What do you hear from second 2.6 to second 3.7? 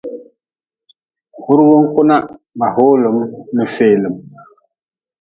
hoolm n